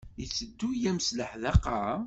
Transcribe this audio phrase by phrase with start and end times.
[0.19, 1.81] Yetteddu-am s leḥdaqa?